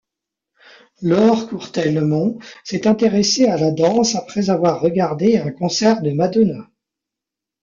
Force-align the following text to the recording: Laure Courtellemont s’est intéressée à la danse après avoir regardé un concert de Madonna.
Laure 1.03 1.47
Courtellemont 1.47 2.39
s’est 2.63 2.87
intéressée 2.87 3.45
à 3.45 3.55
la 3.57 3.69
danse 3.69 4.15
après 4.15 4.49
avoir 4.49 4.81
regardé 4.81 5.37
un 5.37 5.51
concert 5.51 6.01
de 6.01 6.09
Madonna. 6.09 6.71